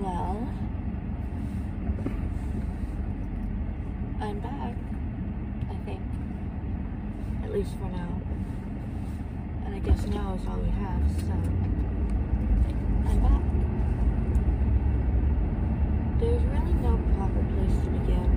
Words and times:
Well, 0.00 0.48
I'm 4.18 4.38
back, 4.40 4.74
I 5.68 5.74
think. 5.84 6.00
At 7.44 7.52
least 7.52 7.72
for 7.72 7.90
now. 7.90 8.20
And 9.66 9.74
I 9.74 9.78
guess 9.80 10.06
now 10.06 10.34
is 10.40 10.46
all 10.48 10.56
we 10.56 10.70
have, 10.70 11.02
so 11.20 11.32
I'm 13.08 13.20
back. 13.20 13.42
There's 16.18 16.42
really 16.44 16.74
no 16.80 16.96
proper 17.16 17.42
place 17.52 17.76
to 17.84 17.90
begin. 17.90 18.30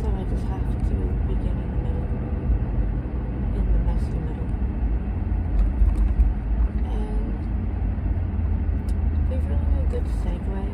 So 0.00 0.06
I 0.08 0.24
just 0.24 0.44
have 0.48 0.88
to 0.88 0.94
begin 1.28 1.56
in 1.60 1.68
the 1.68 1.76
middle. 1.84 2.08
In 3.56 3.64
the 3.72 3.80
messy 3.84 4.18
middle. 4.24 4.50
And 6.88 7.36
there's 9.28 9.44
really 9.44 9.68
no 9.72 9.82
good 9.90 10.06
segue. 10.22 10.64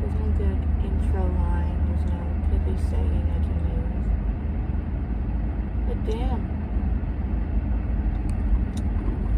There's 0.00 0.16
no 0.20 0.28
good 0.38 0.60
intro 0.84 1.22
line. 1.22 1.78
There's 1.88 2.04
no 2.12 2.20
pithy 2.50 2.76
saying 2.90 3.24
I 3.26 3.38
can 3.44 3.58
use. 3.76 4.08
But 5.88 5.95
damn. 6.06 6.42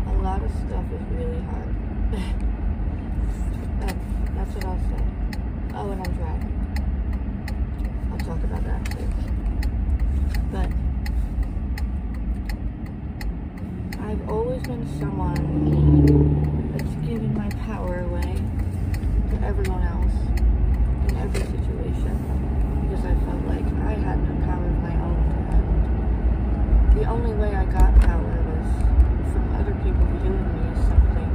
A 0.06 0.12
lot 0.22 0.42
of 0.42 0.50
stuff 0.50 0.84
is 0.92 1.00
really 1.16 1.40
hard. 1.42 1.74
that's, 3.80 3.94
that's 4.36 4.54
what 4.54 4.64
I'll 4.66 4.78
say. 4.90 5.04
Oh, 5.74 5.90
and 5.90 6.00
I'm 6.06 6.12
driving. 6.14 6.54
I'll 8.12 8.18
talk 8.18 8.44
about 8.44 8.64
that 8.64 8.84
too. 8.90 9.08
But 10.52 10.70
I've 14.02 14.28
always 14.28 14.62
been 14.62 14.86
someone 14.98 16.76
that's 16.76 16.94
given 17.06 17.32
my 17.34 17.48
power 17.66 18.00
away 18.00 18.42
to 19.30 19.36
everyone 19.46 19.82
else 19.84 20.14
in 21.08 21.16
every 21.16 21.40
situation 21.40 22.16
because 22.88 23.04
I 23.06 23.14
felt 23.24 23.42
like 23.46 23.66
I 23.86 23.94
had 23.94 24.18
no 24.28 24.34
power 24.44 24.66
of 24.66 24.78
my 24.82 24.94
own. 25.00 25.16
And 25.52 26.98
the 26.98 27.04
only 27.04 27.34
way 27.34 27.54
I 27.54 27.64
got 27.66 27.94
power 28.00 28.24
was 28.24 28.66
from 29.32 29.54
other 29.54 29.74
people 29.84 30.06
viewing 30.24 30.48
me 30.56 30.62
as 30.72 30.78
something 30.88 31.30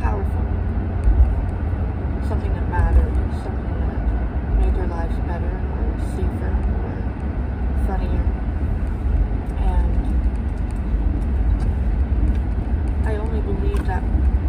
powerful, 0.00 0.44
something 2.28 2.52
that 2.54 2.68
mattered, 2.70 3.12
something 3.42 3.78
that 3.82 3.98
made 4.62 4.74
their 4.76 4.86
lives 4.86 5.16
better 5.26 5.50
or 5.50 5.98
safer 6.14 6.54
or 6.54 6.94
funnier. 7.86 8.24
And 9.58 9.98
I 13.06 13.16
only 13.16 13.40
believed 13.40 13.86
that 13.86 14.02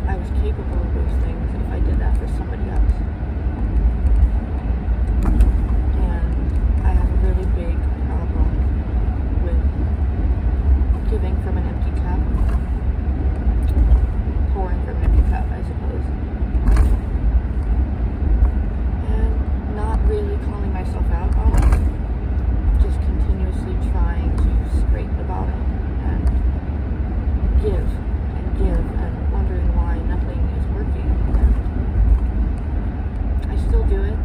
I 0.07 0.15
was 0.15 0.29
capable 0.41 0.79
of 0.81 0.93
those 0.93 1.15
things 1.23 1.49
if 1.55 1.71
I 1.71 1.79
did 1.79 1.99
that 1.99 2.17
for 2.17 2.27
somebody 2.37 2.69
else. 2.69 2.93
And 5.99 6.85
I 6.85 6.91
have 6.91 7.09
a 7.09 7.17
really 7.27 7.45
big 7.55 7.77
problem 8.07 8.49
with 9.43 9.61
giving 11.11 11.35
from 11.43 11.57
an 11.57 11.65
empty 11.67 11.91
cup. 12.01 12.19
Pouring 14.53 14.81
from 14.85 14.95
an 14.97 15.03
empty 15.03 15.23
cup, 15.29 15.45
I 15.51 15.61
suppose. 15.63 16.05
And 19.13 19.31
not 19.75 19.99
really 20.09 20.37
calling 20.45 20.73
myself 20.73 21.05
out 21.11 21.35
on 21.37 21.53
it. 21.55 21.79
Just 22.81 22.99
continuously 23.05 23.77
trying 23.91 24.35
to 24.37 24.49
scrape 24.81 25.13
the 25.17 25.23
bottom 25.23 25.61
and 26.09 26.25
give 27.61 27.87
and 28.35 28.57
give 28.57 28.85
and 28.99 29.31
wondering 29.31 29.69
why 29.75 29.97
nothing 30.09 30.39
is 30.57 30.65
working. 30.73 31.09
And 31.37 31.53
I 33.51 33.55
still 33.67 33.83
do 33.85 34.01
it, 34.03 34.17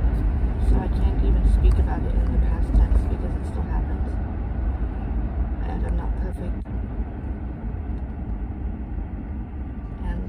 so 0.68 0.76
I 0.80 0.88
can't 0.88 1.20
even 1.24 1.44
speak 1.52 1.76
about 1.78 2.02
it 2.02 2.14
in 2.14 2.32
the 2.32 2.38
past 2.48 2.68
tense 2.74 3.00
because 3.08 3.32
it 3.36 3.44
still 3.48 3.66
happens. 3.68 4.08
And 5.68 5.86
I'm 5.86 5.96
not 5.96 6.10
perfect. 6.34 6.66
And 10.04 10.20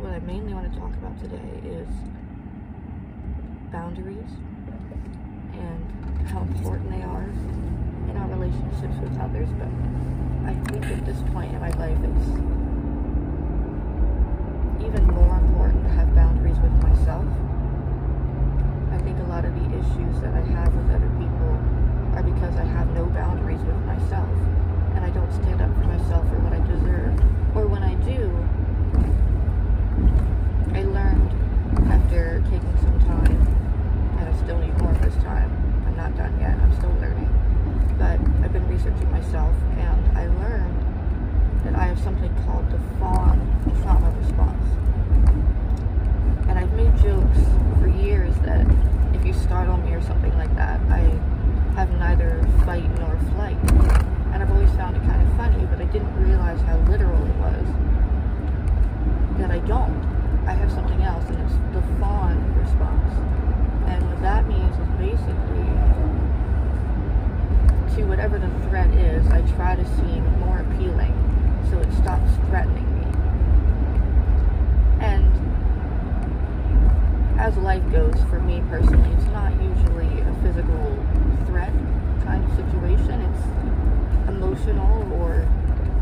what 0.00 0.12
I 0.12 0.18
mainly 0.20 0.54
want 0.54 0.72
to 0.72 0.78
talk 0.78 0.92
about 0.94 1.18
today 1.20 1.60
is 1.64 1.88
boundaries 3.72 4.30
and 5.54 6.28
how 6.28 6.42
important 6.42 6.90
they 6.90 7.02
are 7.02 7.24
in 8.10 8.16
our 8.16 8.28
relationships 8.28 8.96
with 9.00 9.18
others. 9.20 9.48
But 9.58 9.68
I 10.48 10.54
think 10.68 10.84
at 10.86 11.06
this 11.06 11.20
point 11.32 11.52
in 11.54 11.60
my 11.60 11.70
life, 11.80 11.96
it's 11.96 12.28
even 14.84 15.06
more 15.14 15.36
important 15.38 15.84
to 15.84 15.90
have 15.90 16.14
boundaries 16.14 16.58
with 16.58 16.72
myself. 16.82 17.24
I 18.92 18.98
think 18.98 19.18
a 19.20 19.28
lot 19.28 19.44
of 19.44 19.54
the 19.54 19.66
issues 19.78 20.20
that 20.20 20.34
I 20.34 20.42
have 20.60 20.74
with 20.74 20.90
other 20.90 21.08
people 21.16 21.56
are 22.12 22.22
because 22.22 22.56
I 22.56 22.64
have 22.64 22.90
no 22.92 23.06
boundaries 23.06 23.60
with 23.60 23.80
myself. 23.86 24.28
I 25.12 25.14
don't 25.14 25.32
stand 25.44 25.60
up 25.60 25.68
for 25.74 25.84
myself 25.84 26.24
or 26.32 26.40
what 26.40 26.54
I 26.56 26.60
deserve. 26.64 27.12
Or 27.54 27.68
when 27.68 27.82
I 27.82 27.92
do, 28.00 28.32
I 30.72 30.88
learned 30.88 31.28
after 31.92 32.40
taking 32.48 32.72
some 32.80 32.96
time, 33.04 33.36
and 34.16 34.24
I 34.24 34.32
still 34.40 34.56
need 34.56 34.72
more 34.80 34.90
of 34.90 35.02
this 35.02 35.12
time. 35.22 35.52
I'm 35.84 35.96
not 35.96 36.16
done 36.16 36.32
yet, 36.40 36.56
I'm 36.56 36.72
still 36.80 36.96
learning. 36.96 37.28
But 38.00 38.24
I've 38.40 38.54
been 38.54 38.66
researching 38.72 39.10
myself, 39.12 39.52
and 39.76 40.16
I 40.16 40.32
learned 40.40 40.80
that 41.64 41.76
I 41.76 41.92
have 41.92 42.00
something 42.00 42.32
called 42.48 42.72
the 42.72 42.80
fawn 42.96 43.36
trauma 43.84 44.08
response. 44.16 44.64
And 46.48 46.58
I've 46.58 46.72
made 46.72 46.96
jokes 47.04 47.44
for 47.78 47.86
years 47.86 48.32
that 48.48 48.64
if 49.12 49.26
you 49.26 49.34
startle 49.34 49.76
me 49.76 49.92
or 49.92 50.00
something 50.00 50.32
like 50.38 50.56
that, 50.56 50.80
I 50.88 51.04
have 51.76 51.92
neither 52.00 52.40
fight 52.64 52.88
nor 52.98 53.12
flight. 53.36 53.60
And 54.32 54.42
I've 54.42 54.50
always 54.50 54.70
found 54.72 54.96
it 54.96 55.02
kind 55.02 55.20
of 55.20 55.36
funny, 55.36 55.66
but 55.66 55.78
I 55.78 55.81
didn't 55.92 56.14
realize 56.24 56.60
how 56.62 56.78
literal 56.88 57.22
it 57.26 57.36
was. 57.36 57.66
That 59.38 59.50
I 59.50 59.58
don't. 59.60 59.92
I 60.46 60.52
have 60.52 60.72
something 60.72 61.02
else, 61.02 61.24
and 61.28 61.38
it's 61.38 61.54
the 61.74 61.82
fawn 62.00 62.54
response. 62.56 63.12
And 63.86 64.08
what 64.08 64.22
that 64.22 64.48
means 64.48 64.74
is 64.78 64.88
basically 64.98 65.68
to 67.96 68.04
whatever 68.08 68.38
the 68.38 68.48
threat 68.68 68.90
is, 68.94 69.26
I 69.28 69.42
try 69.54 69.76
to 69.76 69.84
seem 69.96 70.24
more 70.40 70.60
appealing 70.60 71.12
so 71.70 71.78
it 71.78 71.92
stops 71.92 72.32
threatening 72.48 72.88
me. 72.98 73.06
And 75.00 75.28
as 77.38 77.56
life 77.58 77.82
goes, 77.92 78.16
for 78.30 78.40
me 78.40 78.62
personally, 78.70 79.10
it's 79.12 79.26
not 79.26 79.52
usually 79.60 80.20
a 80.20 80.34
physical 80.42 80.96
threat 81.46 81.72
kind 82.24 82.42
of 82.44 82.50
situation. 82.56 83.20
It's 83.20 83.44
emotional 84.28 85.12
or 85.20 85.46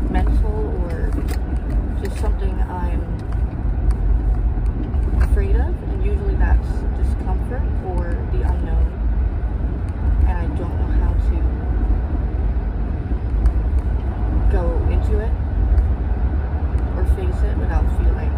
mental 0.09 0.71
or 0.85 1.11
just 2.01 2.17
something 2.19 2.53
I'm 2.61 3.03
afraid 5.21 5.55
of. 5.55 5.67
And 5.67 6.05
usually 6.05 6.35
that's 6.35 6.67
discomfort 6.97 7.63
or 7.85 8.15
the 8.31 8.43
unknown. 8.47 8.87
And 10.27 10.37
I 10.37 10.47
don't 10.57 10.75
know 10.79 10.91
how 11.03 11.13
to 11.13 11.35
go 14.51 14.65
into 14.91 15.19
it 15.19 15.31
or 16.97 17.05
face 17.15 17.41
it 17.43 17.57
without 17.57 17.85
feeling 17.97 18.31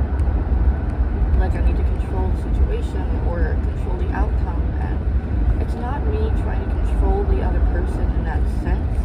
like 1.40 1.54
I 1.56 1.62
need 1.66 1.76
to 1.78 1.84
control 1.84 2.30
the 2.30 2.38
situation 2.44 3.04
or 3.28 3.58
control 3.74 3.98
the 3.98 4.12
outcome. 4.14 4.62
And 4.80 5.62
it's 5.62 5.74
not 5.74 6.06
me 6.08 6.30
trying 6.44 6.62
to 6.62 6.70
control 6.86 7.24
the 7.24 7.42
other 7.42 7.60
person 7.74 8.06
in 8.16 8.24
that 8.26 8.44
sense, 8.62 8.98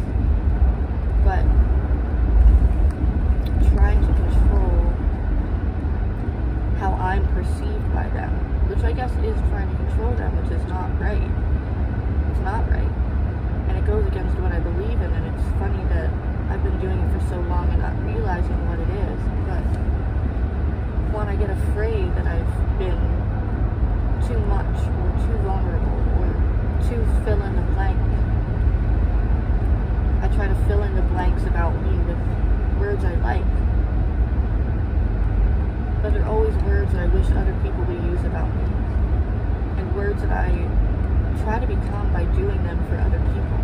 but 1.25 1.43
trying 3.73 3.99
to 4.05 4.13
control 4.13 4.93
how 6.77 6.93
I'm 6.93 7.25
perceived 7.33 7.93
by 7.93 8.07
them, 8.13 8.29
which 8.69 8.83
I 8.83 8.91
guess 8.93 9.11
is 9.25 9.35
trying 9.49 9.69
to 9.69 9.75
control 9.75 10.13
them, 10.13 10.31
which 10.41 10.51
is 10.51 10.65
not 10.67 10.87
right. 11.01 11.29
It's 12.31 12.43
not 12.45 12.69
right. 12.69 12.93
And 13.67 13.77
it 13.77 13.85
goes 13.85 14.05
against 14.07 14.37
what 14.39 14.51
I 14.51 14.59
believe 14.59 15.01
in, 15.01 15.11
and 15.11 15.25
it's 15.27 15.43
funny 15.57 15.83
that 15.89 16.13
I've 16.49 16.63
been 16.63 16.79
doing 16.79 16.97
it 16.97 17.09
for 17.13 17.19
so 17.29 17.39
long 17.51 17.69
and 17.69 17.81
not 17.81 17.93
realizing 18.03 18.57
what 18.67 18.79
it 18.79 18.89
is, 18.89 19.19
but 19.45 19.61
when 21.13 21.27
I 21.27 21.28
get 21.39 21.49
afraid 21.51 22.03
that 22.15 22.27
I've 22.27 22.79
been 22.79 22.99
too 24.27 24.39
much 24.51 24.75
or 24.75 25.07
too 25.23 25.37
vulnerable 25.47 26.03
or 26.19 26.27
too 26.83 26.99
fill 27.23 27.41
in 27.43 27.55
the 27.55 27.61
blank, 27.71 27.97
I 30.19 30.27
try 30.35 30.49
to 30.49 30.55
fill 30.67 30.83
in 30.83 30.95
the 30.95 31.01
blanks 31.13 31.43
about 31.43 31.71
me 31.81 31.95
with 32.03 32.19
words 32.77 33.05
I 33.05 33.15
like. 33.23 33.47
But 36.03 36.13
they're 36.13 36.27
always 36.27 36.53
words 36.63 36.91
that 36.91 37.03
I 37.03 37.07
wish 37.07 37.25
other 37.31 37.55
people 37.63 37.85
would 37.85 38.03
use 38.03 38.23
about 38.25 38.53
me. 38.53 38.63
And 39.79 39.95
words 39.95 40.21
that 40.21 40.31
I 40.31 40.51
try 41.43 41.59
to 41.59 41.67
become 41.67 42.11
by 42.11 42.25
doing 42.35 42.61
them 42.67 42.85
for 42.89 42.97
other 42.99 43.19
people. 43.31 43.59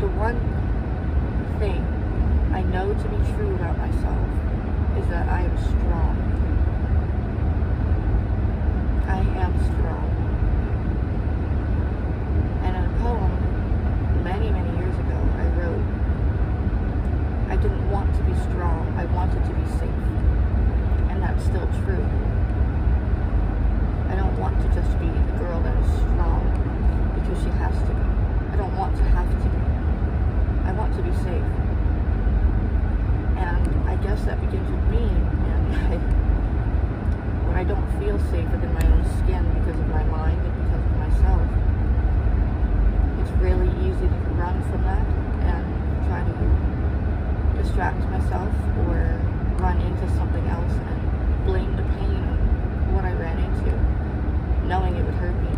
The 0.00 0.08
one 0.16 0.40
thing 1.60 1.84
I 2.54 2.62
know 2.62 2.94
to 2.94 3.08
be 3.08 3.20
true 3.36 3.54
about 3.56 3.76
myself 3.76 4.43
is 4.98 5.08
that 5.08 5.28
I 5.28 5.42
am 5.42 5.56
strong. 5.58 6.14
I 9.08 9.18
am 9.42 9.52
strong. 9.74 10.06
And 12.62 12.76
in 12.76 12.84
a 12.84 12.88
poem, 13.02 14.22
many, 14.22 14.50
many 14.50 14.78
years 14.78 14.96
ago, 14.98 15.18
I 15.38 15.46
wrote, 15.58 15.82
I 17.50 17.56
didn't 17.56 17.90
want 17.90 18.14
to 18.14 18.22
be 18.22 18.34
strong, 18.50 18.94
I 18.96 19.04
wanted 19.06 19.42
to 19.42 19.50
be 19.50 19.66
safe. 19.78 20.02
And 21.10 21.22
that's 21.22 21.42
still 21.44 21.66
true. 21.82 22.06
I 24.10 24.14
don't 24.14 24.38
want 24.38 24.60
to 24.62 24.68
just 24.74 24.98
be 25.00 25.06
the 25.06 25.38
girl 25.42 25.60
that 25.60 25.76
is 25.76 25.90
strong 26.06 26.42
because 27.18 27.42
she 27.42 27.50
has 27.58 27.74
to 27.74 27.94
be. 27.94 28.04
I 28.52 28.56
don't 28.56 28.76
want 28.76 28.96
to 28.96 29.02
have 29.02 29.28
to 29.28 29.48
be. 29.50 29.58
I 30.68 30.72
want 30.72 30.94
to 30.94 31.02
be 31.02 31.12
safe. 31.24 31.63
And 33.44 33.88
I 33.88 33.96
guess 33.96 34.24
that 34.24 34.40
begins 34.40 34.68
with 34.70 34.84
me. 34.88 35.04
And 35.04 35.64
I, 35.92 35.96
when 37.46 37.56
I 37.56 37.64
don't 37.64 37.86
feel 38.00 38.18
safe 38.32 38.48
within 38.50 38.72
my 38.72 38.86
own 38.88 39.04
skin 39.20 39.44
because 39.60 39.78
of 39.78 39.88
my 39.88 40.02
mind 40.04 40.40
and 40.40 40.54
because 40.64 40.80
of 40.80 40.96
myself, 40.96 41.44
it's 43.20 43.32
really 43.44 43.68
easy 43.84 44.08
to 44.08 44.20
run 44.40 44.56
from 44.70 44.82
that 44.88 45.04
and 45.52 45.64
try 46.08 46.24
to 46.24 46.34
distract 47.62 48.00
myself 48.10 48.48
or 48.88 49.20
run 49.60 49.80
into 49.80 50.06
something 50.16 50.46
else 50.48 50.72
and 50.72 51.44
blame 51.46 51.76
the 51.76 51.82
pain 52.00 52.24
of 52.24 52.38
what 52.94 53.04
I 53.04 53.12
ran 53.12 53.38
into, 53.38 53.72
knowing 54.66 54.94
it 54.96 55.04
would 55.04 55.14
hurt 55.14 55.34
me. 55.36 55.52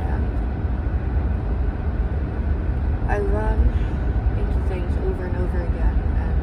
And 0.00 0.22
I 3.10 3.18
run 3.20 3.58
into 4.38 4.60
things 4.68 4.92
over 5.08 5.24
and 5.24 5.36
over 5.36 5.62
again, 5.62 5.96
and 6.20 6.36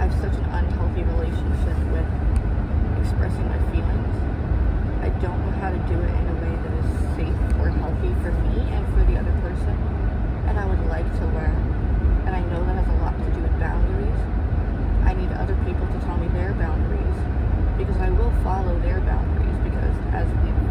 I 0.00 0.06
have 0.06 0.14
such 0.20 0.34
an 0.34 0.44
unhealthy 0.50 1.02
relationship 1.04 1.78
with 1.94 2.08
expressing 3.02 3.46
my 3.48 3.58
feelings. 3.70 4.14
I 5.02 5.08
don't 5.18 5.38
know 5.46 5.52
how 5.58 5.70
to 5.70 5.78
do 5.90 5.98
it 5.98 6.14
in 6.14 6.26
a 6.30 6.34
way 6.38 6.54
that 6.62 6.74
is 6.78 6.86
safe 7.18 7.40
or 7.58 7.70
healthy 7.70 8.14
for 8.22 8.30
me 8.46 8.54
and 8.70 8.86
for 8.94 9.02
the 9.10 9.18
other 9.18 9.34
person, 9.42 9.74
and 10.46 10.58
I 10.58 10.64
would 10.66 10.86
like 10.86 11.06
to 11.18 11.24
learn. 11.34 11.58
And 12.26 12.36
I 12.36 12.40
know 12.54 12.62
that 12.64 12.76
has 12.78 12.86
a 12.86 12.98
lot 13.02 13.18
to 13.18 13.30
do 13.34 13.42
with 13.42 13.58
boundaries. 13.58 14.20
I 15.02 15.14
need 15.14 15.32
other 15.34 15.56
people 15.66 15.86
to 15.90 15.98
tell 16.06 16.16
me 16.18 16.28
their 16.38 16.54
boundaries 16.54 17.18
because 17.76 17.96
I 17.98 18.10
will 18.10 18.30
follow 18.46 18.78
their 18.80 19.00
boundaries 19.00 19.58
because 19.66 19.96
as 20.14 20.28
we've 20.46 20.62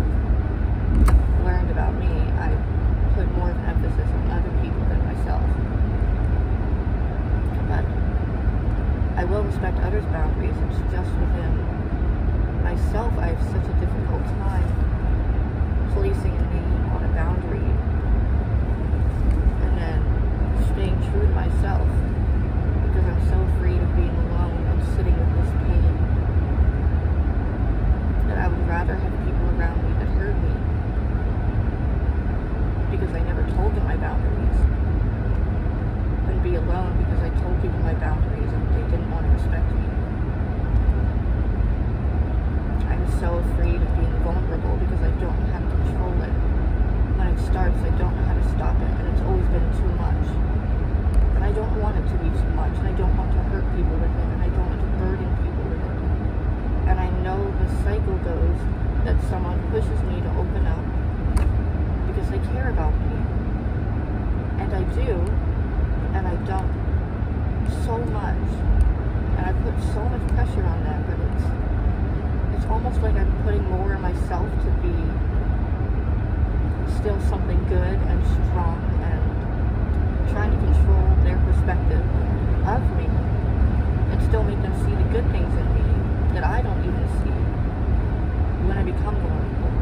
learned 1.44 1.70
about 1.72 1.94
me, 2.00 2.08
I 2.40 2.56
put 3.16 3.28
more 3.36 3.52
of 3.52 3.58
an 3.58 3.66
emphasis 3.68 4.08
on 4.08 4.32
other 4.32 4.54
people 4.64 4.80
than 4.88 5.04
myself. 5.04 5.44
But 7.68 7.84
I 9.20 9.21
will 9.32 9.44
respect 9.44 9.80
others' 9.80 10.04
boundaries. 10.12 10.52
It's 10.68 10.92
just 10.92 11.08
within 11.16 11.56
myself 12.68 13.16
I 13.18 13.32
have 13.32 13.40
such 13.48 13.64
a 13.64 13.76
difficult 13.80 14.28
time 14.44 14.68
placing 15.96 16.36
a 16.36 16.46
name 16.52 16.92
on 16.92 17.00
a 17.08 17.12
boundary 17.16 17.64
and 19.64 19.72
then 19.80 20.04
staying 20.76 21.00
true 21.10 21.24
to 21.24 21.32
myself 21.32 21.88
because 22.92 23.08
I'm 23.08 23.24
so 23.32 23.40
afraid 23.56 23.80
of 23.80 23.96
being 23.96 24.12
alone 24.12 24.68
and 24.68 24.84
sitting 25.00 25.16
with 25.16 25.32
this 25.40 25.52
pain 25.64 25.96
that 28.28 28.38
I 28.38 28.52
would 28.52 28.68
rather 28.68 28.96
have 29.00 29.14
people 29.24 29.48
around 29.56 29.80
me 29.80 29.96
that 30.04 30.12
hurt 30.20 30.36
me 30.44 30.54
because 32.92 33.16
I 33.16 33.24
never 33.24 33.48
told 33.56 33.72
them 33.80 33.88
my 33.88 33.96
boundaries 33.96 34.60
than 36.28 36.44
be 36.44 36.56
alone 36.56 37.00
because 37.00 37.24
I 37.24 37.32
told 37.40 37.56
people 37.64 37.80
my 37.80 37.96
boundaries 37.96 38.52
and 38.52 38.64
they 38.76 38.84
didn't 38.92 39.12
want 39.12 39.26
to 39.26 39.32
respect 39.36 39.68
me. 39.76 39.84
I'm 42.88 43.06
so 43.20 43.40
afraid 43.52 43.82
of 43.82 43.92
being 44.00 44.16
vulnerable 44.24 44.76
because 44.78 45.02
I 45.04 45.12
don't 45.20 45.36
know 45.36 45.50
how 45.52 45.60
to 45.60 45.70
control 45.82 46.16
it. 46.24 46.34
When 47.18 47.28
it 47.28 47.40
starts, 47.46 47.78
I 47.84 47.92
don't 48.00 48.16
know 48.16 48.26
how 48.26 48.36
to 48.36 48.46
stop 48.56 48.76
it, 48.80 48.92
and 49.00 49.06
it's 49.12 49.24
always 49.26 49.48
been 49.54 49.68
too 49.78 49.92
much. 50.00 50.26
And 51.36 51.44
I 51.44 51.52
don't 51.52 51.76
want 51.82 51.98
it 51.98 52.06
to 52.10 52.16
be 52.22 52.30
too 52.30 52.52
much, 52.58 52.74
and 52.80 52.88
I 52.88 52.94
don't 52.94 53.16
want 53.18 53.32
to 53.32 53.42
hurt 53.54 53.66
people 53.76 53.96
with 53.98 54.12
it, 54.12 54.28
and 54.36 54.42
I 54.42 54.50
don't 54.50 54.68
want 54.68 54.82
to 54.82 54.90
burden 55.00 55.30
people 55.42 55.66
with 55.70 55.84
it. 55.84 56.00
And 56.90 56.98
I 57.00 57.10
know 57.22 57.40
the 57.40 57.68
cycle 57.84 58.18
goes 58.26 58.60
that 59.06 59.18
someone 59.30 59.58
pushes 59.72 60.00
me 60.10 60.22
to 60.22 60.32
open 60.38 60.66
up 60.68 60.84
because 62.10 62.28
they 62.30 62.42
care 62.54 62.70
about 62.70 62.94
me. 63.10 63.18
And 64.62 64.70
I 64.74 64.84
do, 64.94 65.18
I 66.42 66.44
don't 66.44 66.74
so 67.86 67.98
much. 68.10 68.50
And 69.38 69.46
I 69.46 69.54
put 69.62 69.78
so 69.94 70.02
much 70.10 70.26
pressure 70.34 70.66
on 70.66 70.84
that, 70.90 71.06
but 71.06 71.18
it's 71.22 71.46
it's 72.58 72.66
almost 72.66 73.00
like 73.02 73.14
I'm 73.14 73.30
putting 73.44 73.64
more 73.70 73.94
of 73.94 74.02
myself 74.02 74.50
to 74.50 74.70
be 74.82 74.96
still 76.98 77.22
something 77.30 77.62
good 77.70 77.94
and 78.10 78.20
strong 78.50 78.82
and 79.06 79.22
trying 80.34 80.50
to 80.50 80.58
control 80.58 81.14
their 81.22 81.38
perspective 81.46 82.02
of 82.66 82.82
me 82.98 83.06
and 83.06 84.18
still 84.26 84.42
make 84.42 84.62
them 84.66 84.74
see 84.82 84.98
the 84.98 85.06
good 85.14 85.30
things 85.30 85.54
in 85.54 85.68
me 85.78 85.86
that 86.34 86.44
I 86.44 86.62
don't 86.66 86.82
even 86.82 87.06
see 87.22 87.38
when 88.66 88.78
I 88.78 88.84
become 88.84 89.14
vulnerable. 89.14 89.74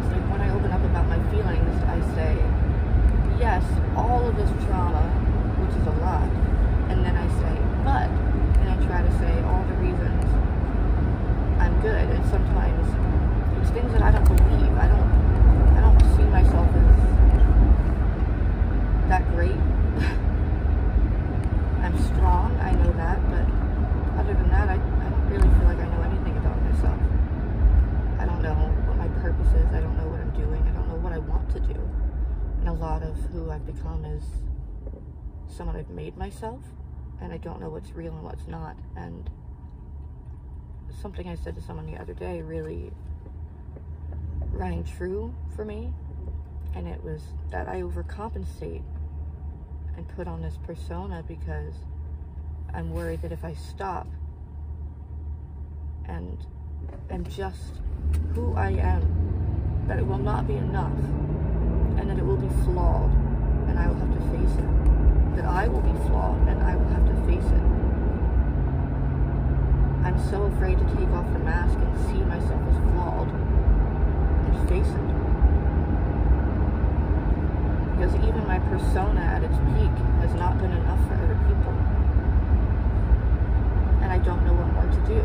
It's 0.00 0.08
like 0.16 0.24
when 0.32 0.40
I 0.40 0.48
open 0.56 0.72
up 0.72 0.80
about 0.84 1.06
my 1.12 1.20
feelings, 1.28 1.76
I 1.84 2.00
say, 2.16 2.36
yes, 3.38 3.64
all 3.96 4.28
of 4.28 4.36
this 4.36 4.50
trauma, 4.66 5.02
which 5.64 5.74
is 5.80 5.86
a 5.86 5.96
lot, 6.04 6.28
and 6.92 7.04
then 7.04 7.16
I 7.16 7.26
say, 7.40 7.56
but, 7.82 8.08
and 8.60 8.68
I 8.68 8.76
try 8.86 9.00
to 9.02 9.12
say 9.18 9.32
all 9.48 9.64
the 9.64 9.74
reasons 9.80 10.24
I'm 11.58 11.80
good, 11.80 12.04
and 12.10 12.24
sometimes 12.28 12.84
it's 13.60 13.70
things 13.70 13.92
that 13.92 14.02
I 14.02 14.10
don't 14.12 14.24
believe. 14.24 14.76
I 14.76 14.88
don't, 14.88 15.10
I 15.76 15.80
don't 15.80 16.00
see 16.16 16.24
myself 16.28 16.68
as 16.68 17.00
that 19.08 19.24
great. 19.32 19.56
I'm 21.80 21.96
strong, 22.12 22.56
I 22.70 22.72
know 22.74 22.92
that, 22.92 23.18
but 23.26 23.46
other 24.20 24.32
than 24.32 24.48
that, 24.50 24.68
I, 24.68 24.74
I 24.74 25.10
don't 25.10 25.26
really 25.28 25.48
feel 25.58 25.66
like 25.66 25.78
I 25.78 25.88
know 25.90 26.02
anything 26.02 26.36
about 26.36 26.62
myself. 26.62 27.00
I 28.20 28.26
don't 28.26 28.42
know 28.42 28.54
what 28.86 28.96
my 28.96 29.08
purpose 29.20 29.48
is. 29.54 29.66
I 29.74 29.80
don't 29.80 29.96
know 29.98 30.06
what 30.06 30.20
I'm 30.20 30.30
doing. 30.30 30.62
I 30.62 30.70
don't 30.70 30.88
know 30.88 30.94
what 30.94 31.12
I 31.12 31.18
want 31.18 31.50
to 31.50 31.60
do. 31.60 31.80
And 32.60 32.68
a 32.68 32.72
lot 32.72 33.02
of 33.02 33.16
who 33.32 33.50
I've 33.50 33.66
become 33.66 34.04
is 34.04 34.22
someone 35.48 35.74
I've 35.74 35.90
made 35.90 36.16
myself, 36.16 36.62
and 37.20 37.32
I 37.32 37.38
don't 37.38 37.60
know 37.60 37.70
what's 37.70 37.90
real 37.90 38.12
and 38.12 38.22
what's 38.22 38.46
not. 38.46 38.76
And 38.96 39.28
something 41.02 41.28
I 41.28 41.34
said 41.34 41.56
to 41.56 41.60
someone 41.60 41.86
the 41.86 42.00
other 42.00 42.14
day 42.14 42.40
really 42.40 42.92
rang 44.52 44.84
true 44.84 45.34
for 45.56 45.64
me, 45.64 45.92
and 46.76 46.86
it 46.86 47.02
was 47.02 47.22
that 47.50 47.68
I 47.68 47.80
overcompensate 47.82 48.84
and 49.96 50.06
put 50.14 50.28
on 50.28 50.40
this 50.40 50.56
persona 50.64 51.24
because 51.26 51.74
I'm 52.72 52.92
worried 52.92 53.22
that 53.22 53.32
if 53.32 53.44
I 53.44 53.54
stop 53.54 54.06
and 56.06 56.38
am 57.10 57.24
just 57.24 57.80
who 58.34 58.54
I 58.54 58.70
am, 58.70 59.84
that 59.88 59.98
it 59.98 60.06
will 60.06 60.18
not 60.18 60.46
be 60.46 60.54
enough 60.54 60.98
and 61.98 62.08
that 62.08 62.18
it 62.18 62.24
will 62.24 62.36
be 62.36 62.48
flawed 62.64 63.10
and 63.68 63.78
I 63.78 63.88
will 63.88 63.96
have 63.96 64.12
to 64.12 64.20
face 64.30 64.56
it. 64.56 65.36
That 65.36 65.44
I 65.44 65.68
will 65.68 65.80
be 65.80 65.92
flawed 66.06 66.46
and 66.48 66.62
I 66.62 66.76
will 66.76 66.88
have 66.88 67.06
to 67.06 67.14
face 67.26 67.50
it. 67.50 67.66
I'm 70.06 70.18
so 70.30 70.44
afraid 70.44 70.78
to 70.78 70.84
take 70.96 71.08
off 71.10 71.30
the 71.32 71.40
mask 71.40 71.76
and 71.76 71.96
see 72.06 72.22
myself 72.24 72.62
as 72.70 72.76
flawed 72.92 73.28
and 73.28 74.68
face 74.68 74.88
it. 74.88 75.10
Because 77.96 78.14
even 78.26 78.46
my 78.46 78.58
persona 78.60 79.20
at 79.20 79.42
its 79.42 79.58
peak 79.74 79.94
has 80.22 80.32
not 80.34 80.58
been 80.58 80.72
enough 80.72 81.00
for 81.06 81.14
other 81.14 81.38
people. 81.46 81.79
Don't 84.24 84.44
know 84.44 84.52
what 84.52 84.72
more 84.72 84.86
to 84.86 85.02
do. 85.06 85.20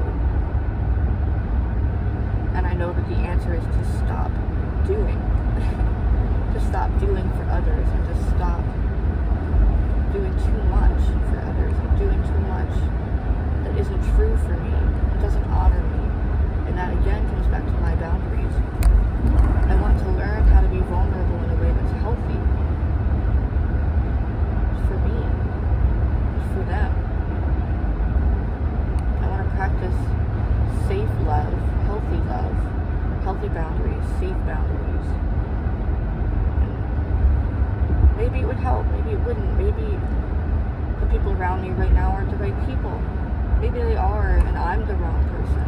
And 2.56 2.66
I 2.66 2.74
know 2.74 2.94
that 2.94 3.08
the 3.10 3.16
answer 3.16 3.54
is 3.54 3.64
to 3.64 3.84
stop 4.00 4.32
doing. 4.88 5.20
to 6.56 6.62
stop 6.72 6.88
doing 7.04 7.28
for 7.36 7.44
others 7.52 7.84
and 7.84 8.04
to 8.08 8.16
stop 8.32 8.64
doing 10.16 10.32
too 10.48 10.64
much 10.72 11.04
for 11.28 11.44
others 11.44 11.76
and 11.76 11.92
doing 12.00 12.22
too 12.24 12.42
much 12.48 12.72
that 13.68 13.76
isn't 13.76 14.04
true 14.16 14.32
for 14.48 14.56
me. 14.56 14.72
It 14.72 15.20
doesn't 15.20 15.44
honor 15.52 15.84
me. 15.84 16.04
And 16.72 16.78
that 16.80 16.96
again 16.96 17.28
comes 17.28 17.48
back 17.48 17.66
to 17.66 17.76
my 17.84 17.96
boundaries. 18.00 18.56
I 19.68 19.76
want 19.76 20.00
to 20.00 20.08
learn 20.16 20.48
how 20.48 20.62
to 20.62 20.70
be 20.70 20.80
vulnerable 20.88 21.44
in 21.44 21.50
a 21.52 21.60
way 21.60 21.76
that's 21.76 21.92
healthy. 22.00 22.40
For 24.88 24.98
me. 25.04 25.20
For 26.56 26.64
them. 26.72 26.92
I 29.20 29.28
want 29.28 29.44
to 29.44 29.56
practice 29.60 30.00
safe 30.88 31.12
love, 31.28 31.52
healthy 31.92 32.24
love, 32.32 32.56
healthy 33.28 33.50
boundaries, 33.50 34.04
safe 34.24 34.40
boundaries. 34.48 34.86
And 38.56 38.60
help. 38.66 38.86
Maybe 38.88 39.12
it 39.12 39.20
wouldn't. 39.22 39.58
Maybe 39.62 39.86
the 41.00 41.05
people 41.16 41.32
around 41.32 41.62
me 41.62 41.70
right 41.70 41.94
now 41.94 42.12
aren't 42.12 42.30
the 42.30 42.36
right 42.36 42.68
people. 42.68 42.92
Maybe 43.62 43.80
they 43.80 43.96
are, 43.96 44.36
and 44.36 44.58
I'm 44.58 44.86
the 44.86 44.96
wrong 44.96 45.24
person. 45.32 45.64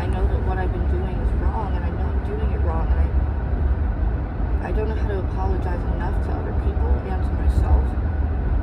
I 0.00 0.06
know 0.06 0.26
that 0.26 0.46
what 0.48 0.56
I've 0.56 0.72
been 0.72 0.88
doing 0.88 1.12
is 1.12 1.30
wrong, 1.44 1.76
and 1.76 1.84
I 1.84 1.90
know 1.90 2.08
I'm 2.08 2.24
doing 2.24 2.50
it 2.52 2.60
wrong, 2.64 2.88
and 2.88 3.00
I, 4.64 4.68
I 4.68 4.72
don't 4.72 4.88
know 4.88 4.94
how 4.94 5.08
to 5.08 5.18
apologize 5.18 5.84
enough 5.92 6.16
to 6.24 6.32
other 6.32 6.56
people 6.64 6.88
and 7.04 7.20
to 7.22 7.32
myself 7.36 7.84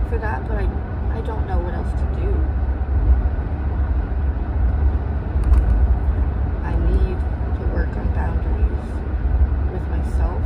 for 0.09 0.17
that, 0.17 0.47
but 0.47 0.57
I, 0.57 0.65
I 1.13 1.21
don't 1.21 1.45
know 1.45 1.59
what 1.59 1.75
else 1.75 1.93
to 1.93 2.07
do. 2.17 2.33
I 6.65 6.73
need 6.89 7.21
to 7.61 7.63
work 7.69 7.93
on 7.93 8.11
boundaries 8.17 8.89
with 9.69 9.85
myself 9.93 10.41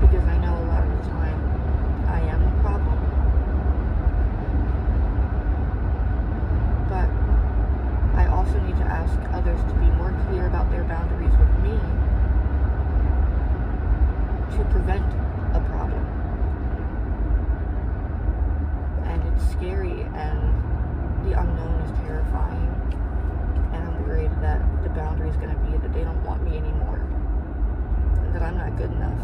because 0.00 0.26
I 0.26 0.38
know 0.38 0.56
a 0.58 0.66
lot 0.66 0.82
of 0.82 0.90
the 0.90 1.10
time 1.10 1.38
I 2.08 2.20
am 2.20 2.40
the 2.42 2.62
problem. 2.62 2.98
But 6.88 7.08
I 8.18 8.26
also 8.26 8.58
need 8.60 8.76
to 8.78 8.84
ask 8.84 9.14
others 9.32 9.60
to 9.60 9.74
be 9.78 9.86
more 10.00 10.10
clear 10.26 10.46
about 10.46 10.70
their 10.70 10.84
boundaries 10.84 11.30
with 11.38 11.52
me 11.62 11.78
to 14.56 14.64
prevent 14.70 15.06
a 15.54 15.60
problem. 15.68 16.04
And 19.04 19.22
it's 19.30 19.52
scary 19.52 20.02
and 20.16 20.40
the 21.28 21.38
unknown 21.38 21.80
is 21.82 21.92
terrifying. 22.00 22.72
And 23.74 23.84
I'm 23.84 24.08
worried 24.08 24.32
that 24.40 24.60
the 24.82 24.88
boundary 24.88 25.28
is 25.28 25.36
going 25.36 25.54
to 25.54 25.60
be 25.70 25.76
that 25.76 25.92
they 25.92 26.02
don't 26.02 26.24
want 26.24 26.42
me 26.42 26.56
anymore. 26.56 27.06
And 28.24 28.34
that 28.34 28.42
I'm 28.42 28.56
not 28.56 28.69
good 28.80 28.92
enough. 28.92 29.20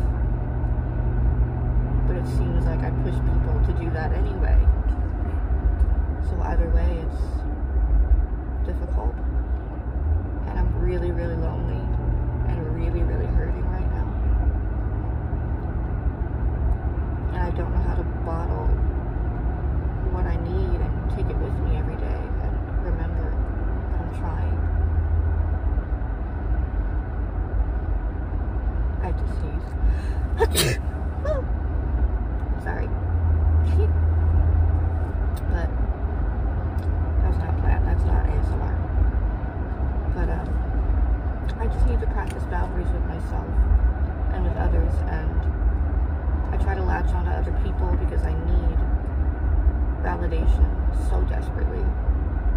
But 2.06 2.16
it 2.16 2.26
seems 2.36 2.66
like 2.66 2.80
I 2.80 2.90
push 3.00 3.16
people 3.16 3.56
to 3.64 3.72
do 3.80 3.88
that 3.96 4.12
anyway. 4.12 4.58
So 6.28 6.36
either 6.42 6.68
way, 6.76 7.00
it's 7.00 7.22
difficult. 8.68 9.16
And 10.46 10.58
I'm 10.58 10.68
really, 10.78 11.10
really 11.10 11.36
lonely 11.36 11.80
and 12.52 12.76
really, 12.76 13.00
really 13.00 13.25
hurting 13.32 13.64
right 13.72 13.88
now. 13.96 14.08
And 17.32 17.42
I 17.42 17.50
don't 17.56 17.72
know 17.72 17.84
how 17.88 17.94
to 17.94 18.04
bottle 18.28 18.68
what 20.12 20.26
I 20.26 20.36
need 20.36 20.80
and 20.84 21.10
take 21.16 21.32
it 21.32 21.38
with 21.40 21.56
me 21.64 21.78
every 21.78 21.96
day 21.96 22.20
and 22.44 22.84
remember 22.84 23.32
that 23.32 24.00
I'm 24.04 24.18
trying. 24.20 24.76
I 29.06 29.12
just 29.12 29.38
sneezed. 29.38 30.80
Sorry. 32.64 32.88
but 35.46 35.68
that 37.20 37.28
was 37.30 37.38
not 37.38 37.56
planned. 37.60 37.86
That's 37.86 38.04
not 38.04 38.26
ASMR. 38.26 38.76
But 40.12 40.28
um, 40.28 40.48
I 41.60 41.66
just 41.68 41.86
need 41.86 42.00
to 42.00 42.06
practice 42.08 42.42
boundaries 42.44 42.88
with 42.88 43.04
myself 43.04 43.46
and 44.32 44.42
with 44.42 44.56
others, 44.56 44.92
and 45.06 45.40
I 46.52 46.56
try 46.64 46.75
to 46.75 46.82
latch 47.06 47.14
on 47.14 47.25
to 47.26 47.30
other 47.30 47.52
people 47.64 47.96
because 47.96 48.22
I 48.25 48.32
need 48.32 48.78
validation 50.02 50.66
so 51.08 51.20
desperately, 51.22 51.84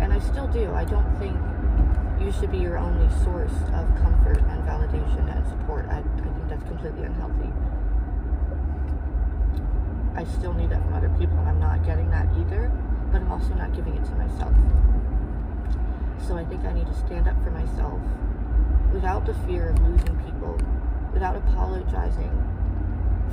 and 0.01 0.13
I 0.13 0.20
still 0.20 0.48
do. 0.48 0.72
I 0.74 0.86
don't 0.86 1.18
think 1.20 1.38
you 2.20 2.32
should 2.32 2.51
be 2.51 2.58
your 2.58 2.77
only 2.77 3.08
source 3.24 3.53
of 3.74 3.86
comfort 4.01 4.38
and 4.38 4.63
validation 4.63 5.36
and 5.36 5.46
support. 5.48 5.86
I, 5.89 6.00
I 6.00 6.01
think 6.01 6.50
that's 6.50 6.63
completely 6.63 7.03
unhealthy. 7.03 7.50
I 10.15 10.24
still 10.38 10.53
need 10.53 10.70
that 10.72 10.82
from 10.84 10.94
other 10.94 11.10
people, 11.18 11.38
and 11.39 11.50
I'm 11.50 11.60
not 11.60 11.86
getting 11.86 12.10
that 12.12 12.27
either, 12.38 12.72
but 13.12 13.22
I'm 13.22 13.32
also 13.32 13.53
not 13.53 13.74
giving 13.74 13.96
it 13.96 14.03
to 14.06 14.15
myself. 14.15 14.53
So 16.27 16.38
I 16.38 16.44
think 16.46 16.65
I 16.65 16.74
need 16.74 16.88
to 16.88 16.94
stand 16.94 17.27
up 17.27 17.41
for 17.44 17.51
myself 17.51 18.01
without 18.94 19.25
the 19.25 19.34
fear 19.46 19.70
of 19.70 19.79
losing 19.79 20.18
people, 20.25 20.60
without 21.13 21.36
apologizing 21.38 22.32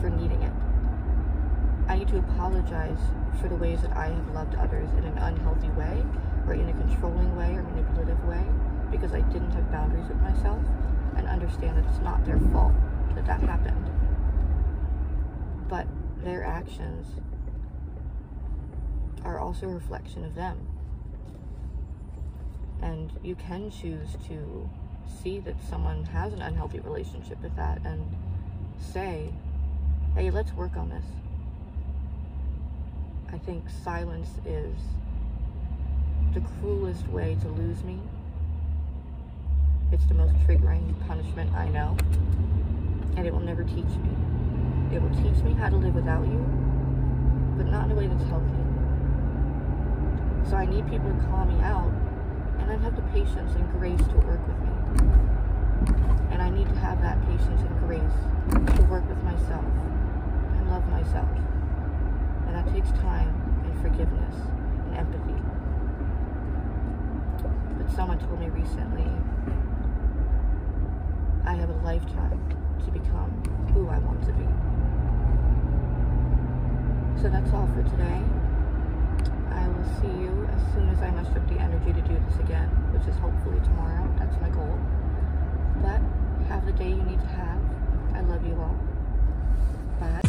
for 0.00 0.10
needing 0.10 0.42
it. 0.42 0.52
I 1.88 1.96
need 1.96 2.08
to 2.08 2.18
apologize 2.18 2.98
for 3.40 3.48
the 3.48 3.54
ways 3.54 3.82
that 3.82 3.96
I 3.96 4.08
have 4.08 4.34
loved 4.34 4.54
others 4.56 4.90
in 4.98 5.04
an 5.04 5.18
unhealthy 5.18 5.68
way, 5.70 6.02
or 6.46 6.54
in 6.54 6.68
a 6.68 6.72
controlling 6.72 7.36
way, 7.36 7.54
or 7.54 7.62
manipulative 7.62 8.22
way, 8.24 8.44
because 8.90 9.12
I 9.12 9.20
didn't 9.20 9.52
have 9.52 9.70
boundaries 9.70 10.08
with 10.08 10.20
myself, 10.20 10.62
and 11.16 11.26
understand 11.28 11.78
that 11.78 11.86
it's 11.88 12.00
not 12.00 12.24
their 12.24 12.38
fault 12.52 12.74
that 13.14 13.26
that 13.26 13.40
happened. 13.40 13.90
But 15.68 15.86
their 16.22 16.44
actions 16.44 17.06
are 19.24 19.38
also 19.38 19.66
a 19.66 19.74
reflection 19.74 20.24
of 20.24 20.34
them. 20.34 20.66
And 22.82 23.12
you 23.22 23.34
can 23.34 23.70
choose 23.70 24.16
to 24.28 24.68
see 25.22 25.38
that 25.40 25.56
someone 25.68 26.04
has 26.06 26.32
an 26.32 26.42
unhealthy 26.42 26.80
relationship 26.80 27.42
with 27.42 27.56
that 27.56 27.84
and 27.84 28.04
say, 28.78 29.32
hey, 30.14 30.30
let's 30.30 30.52
work 30.52 30.76
on 30.76 30.90
this. 30.90 31.04
I 33.36 33.38
think 33.40 33.64
silence 33.84 34.30
is 34.46 34.74
the 36.32 36.40
cruelest 36.58 37.06
way 37.08 37.36
to 37.42 37.48
lose 37.48 37.84
me. 37.84 37.98
It's 39.92 40.06
the 40.06 40.14
most 40.14 40.32
triggering 40.46 40.94
punishment 41.06 41.52
I 41.52 41.68
know. 41.68 41.98
And 43.14 43.26
it 43.26 43.34
will 43.34 43.40
never 43.40 43.62
teach 43.62 43.92
me. 44.00 44.16
It 44.90 45.02
will 45.02 45.14
teach 45.16 45.44
me 45.44 45.52
how 45.52 45.68
to 45.68 45.76
live 45.76 45.94
without 45.94 46.26
you, 46.26 46.38
but 47.58 47.66
not 47.66 47.84
in 47.84 47.90
a 47.90 47.94
way 47.94 48.06
that's 48.06 48.24
healthy. 48.24 48.46
So 50.48 50.56
I 50.56 50.64
need 50.64 50.88
people 50.88 51.10
to 51.10 51.26
call 51.28 51.44
me 51.44 51.60
out 51.60 51.92
and 52.58 52.70
then 52.70 52.80
have 52.80 52.96
the 52.96 53.02
patience 53.12 53.54
and 53.54 53.70
grace 53.72 54.00
to 54.00 54.16
work 54.24 54.40
with 54.48 54.58
me. 54.60 54.72
And 56.30 56.40
I 56.40 56.48
need 56.48 56.70
to 56.70 56.76
have 56.76 57.02
that 57.02 57.20
patience 57.26 57.60
and 57.60 57.78
grace 57.80 58.76
to 58.78 58.82
work 58.84 59.06
with 59.10 59.22
myself 59.24 59.66
and 60.56 60.70
love 60.70 60.88
myself. 60.88 61.28
That 62.56 62.72
takes 62.72 62.88
time 62.92 63.28
and 63.66 63.82
forgiveness 63.82 64.34
and 64.86 64.96
empathy. 64.96 65.36
But 67.76 67.90
someone 67.94 68.18
told 68.18 68.40
me 68.40 68.48
recently, 68.48 69.04
I 71.44 71.52
have 71.52 71.68
a 71.68 71.76
lifetime 71.84 72.40
to 72.82 72.90
become 72.90 73.30
who 73.74 73.90
I 73.90 73.98
want 73.98 74.24
to 74.24 74.32
be. 74.32 74.48
So 77.20 77.28
that's 77.28 77.52
all 77.52 77.66
for 77.76 77.82
today. 77.90 78.22
I 79.52 79.68
will 79.68 79.84
see 80.00 80.16
you 80.18 80.48
as 80.56 80.72
soon 80.72 80.88
as 80.88 81.02
I 81.02 81.10
muster 81.10 81.38
up 81.38 81.46
the 81.50 81.60
energy 81.60 81.92
to 81.92 82.00
do 82.08 82.18
this 82.26 82.40
again, 82.40 82.70
which 82.96 83.06
is 83.06 83.16
hopefully 83.16 83.60
tomorrow. 83.60 84.08
That's 84.18 84.40
my 84.40 84.48
goal. 84.48 84.78
But 85.82 86.00
have 86.48 86.64
the 86.64 86.72
day 86.72 86.88
you 86.88 87.02
need 87.02 87.20
to 87.20 87.26
have. 87.36 87.60
I 88.14 88.22
love 88.22 88.46
you 88.46 88.54
all. 88.54 88.76
Bye. 90.00 90.22